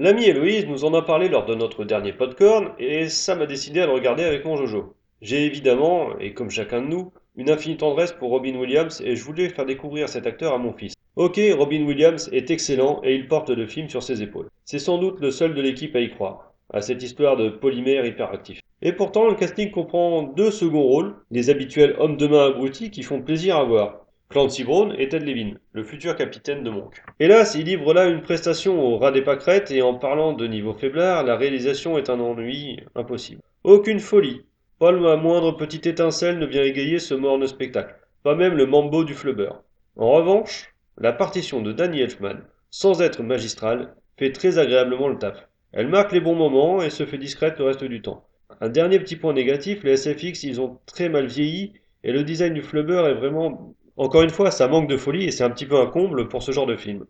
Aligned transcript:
L'ami 0.00 0.26
Héloïse 0.26 0.64
nous 0.68 0.84
en 0.84 0.94
a 0.94 1.02
parlé 1.02 1.28
lors 1.28 1.44
de 1.44 1.56
notre 1.56 1.84
dernier 1.84 2.12
podcorn 2.12 2.70
et 2.78 3.08
ça 3.08 3.34
m'a 3.34 3.46
décidé 3.46 3.80
à 3.80 3.86
le 3.86 3.92
regarder 3.92 4.22
avec 4.22 4.44
mon 4.44 4.54
Jojo. 4.54 4.94
J'ai 5.22 5.44
évidemment, 5.44 6.16
et 6.20 6.34
comme 6.34 6.50
chacun 6.50 6.80
de 6.82 6.86
nous, 6.86 7.12
une 7.34 7.50
infinie 7.50 7.78
tendresse 7.78 8.12
pour 8.12 8.30
Robin 8.30 8.54
Williams 8.54 9.02
et 9.04 9.16
je 9.16 9.24
voulais 9.24 9.48
faire 9.48 9.66
découvrir 9.66 10.08
cet 10.08 10.28
acteur 10.28 10.54
à 10.54 10.58
mon 10.58 10.72
fils. 10.72 10.94
Ok, 11.16 11.40
Robin 11.52 11.84
Williams 11.84 12.30
est 12.32 12.52
excellent 12.52 13.00
et 13.02 13.16
il 13.16 13.26
porte 13.26 13.50
le 13.50 13.66
film 13.66 13.88
sur 13.88 14.04
ses 14.04 14.22
épaules. 14.22 14.48
C'est 14.64 14.78
sans 14.78 14.98
doute 14.98 15.18
le 15.18 15.32
seul 15.32 15.52
de 15.52 15.60
l'équipe 15.60 15.96
à 15.96 16.00
y 16.00 16.10
croire, 16.10 16.52
à 16.72 16.80
cette 16.80 17.02
histoire 17.02 17.36
de 17.36 17.48
polymère 17.48 18.06
hyperactif. 18.06 18.60
Et 18.82 18.92
pourtant, 18.92 19.26
le 19.26 19.34
casting 19.34 19.72
comprend 19.72 20.22
deux 20.22 20.52
seconds 20.52 20.84
rôles, 20.84 21.16
les 21.32 21.50
habituels 21.50 21.96
hommes 21.98 22.16
de 22.16 22.28
main 22.28 22.46
abrutis 22.46 22.92
qui 22.92 23.02
font 23.02 23.20
plaisir 23.20 23.56
à 23.56 23.64
voir. 23.64 24.06
Clancy 24.30 24.62
Brown 24.62 24.94
et 24.98 25.08
Ted 25.08 25.24
Levin, 25.24 25.54
le 25.72 25.82
futur 25.82 26.14
capitaine 26.14 26.62
de 26.62 26.68
Monk. 26.68 27.02
Hélas, 27.18 27.54
il 27.54 27.64
livre 27.64 27.94
là 27.94 28.08
une 28.08 28.20
prestation 28.20 28.78
au 28.78 28.98
ras 28.98 29.10
des 29.10 29.22
pâquerettes 29.22 29.70
et 29.70 29.80
en 29.80 29.94
parlant 29.94 30.34
de 30.34 30.46
niveau 30.46 30.74
faiblard, 30.74 31.24
la 31.24 31.34
réalisation 31.34 31.96
est 31.96 32.10
un 32.10 32.20
ennui 32.20 32.78
impossible. 32.94 33.40
Aucune 33.64 34.00
folie. 34.00 34.42
Pas 34.78 34.92
la 34.92 35.16
moindre 35.16 35.52
petite 35.52 35.86
étincelle 35.86 36.38
ne 36.38 36.44
vient 36.44 36.62
égayer 36.62 36.98
ce 36.98 37.14
morne 37.14 37.46
spectacle. 37.46 37.96
Pas 38.22 38.34
même 38.34 38.54
le 38.54 38.66
mambo 38.66 39.02
du 39.02 39.14
flubber. 39.14 39.52
En 39.96 40.10
revanche, 40.12 40.74
la 40.98 41.14
partition 41.14 41.62
de 41.62 41.72
Danny 41.72 42.02
Elfman, 42.02 42.42
sans 42.68 43.00
être 43.00 43.22
magistrale, 43.22 43.94
fait 44.18 44.32
très 44.32 44.58
agréablement 44.58 45.08
le 45.08 45.16
taf. 45.16 45.48
Elle 45.72 45.88
marque 45.88 46.12
les 46.12 46.20
bons 46.20 46.34
moments 46.34 46.82
et 46.82 46.90
se 46.90 47.06
fait 47.06 47.16
discrète 47.16 47.58
le 47.58 47.64
reste 47.64 47.84
du 47.84 48.02
temps. 48.02 48.26
Un 48.60 48.68
dernier 48.68 48.98
petit 48.98 49.16
point 49.16 49.32
négatif, 49.32 49.84
les 49.84 49.96
SFX 49.96 50.42
ils 50.42 50.60
ont 50.60 50.78
très 50.84 51.08
mal 51.08 51.28
vieilli 51.28 51.72
et 52.04 52.12
le 52.12 52.24
design 52.24 52.52
du 52.52 52.62
flubber 52.62 53.04
est 53.06 53.14
vraiment 53.14 53.74
encore 53.98 54.22
une 54.22 54.30
fois, 54.30 54.50
ça 54.50 54.68
manque 54.68 54.88
de 54.88 54.96
folie 54.96 55.24
et 55.24 55.30
c'est 55.32 55.44
un 55.44 55.50
petit 55.50 55.66
peu 55.66 55.80
un 55.80 55.86
comble 55.86 56.28
pour 56.28 56.42
ce 56.42 56.52
genre 56.52 56.66
de 56.66 56.76
film. 56.76 57.04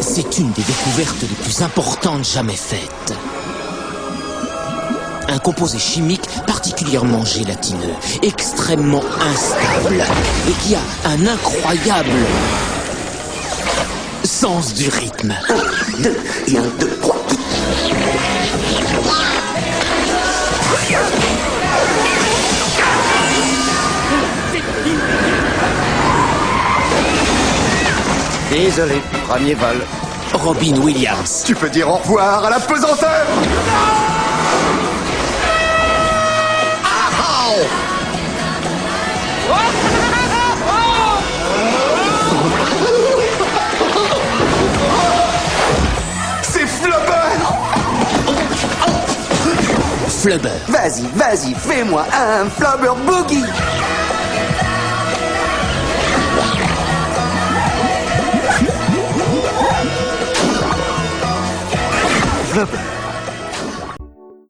C'est 0.00 0.38
une 0.38 0.52
des 0.52 0.62
découvertes 0.62 1.22
les 1.22 1.28
plus 1.42 1.62
importantes 1.62 2.24
jamais 2.24 2.52
faites. 2.52 3.14
Un 5.28 5.38
composé 5.38 5.78
chimique 5.78 6.28
particulièrement 6.46 7.24
gélatineux, 7.24 7.94
extrêmement 8.22 9.02
instable, 9.20 10.04
et 10.48 10.52
qui 10.62 10.74
a 10.74 10.80
un 11.08 11.26
incroyable 11.26 12.10
sens 14.46 14.74
du 14.74 14.88
rythme. 14.88 15.34
Un, 15.48 16.02
deux, 16.02 16.16
et 16.46 16.56
un, 16.56 16.62
deux, 16.78 16.96
trois. 17.00 17.16
Désolé, 28.48 29.02
premier 29.26 29.54
vol. 29.54 29.84
Robin 30.32 30.76
Williams. 30.80 31.42
Tu 31.44 31.56
peux 31.56 31.68
dire 31.68 31.88
au 31.88 31.96
revoir 31.96 32.44
à 32.44 32.50
la 32.50 32.60
pesanteur 32.60 33.26
Flubber. 50.26 50.50
Vas-y, 50.66 51.06
vas-y, 51.14 51.54
fais-moi 51.54 52.04
un 52.12 52.50
Flubber 52.50 52.96
Boogie. 53.06 53.44
Flubber 62.50 62.85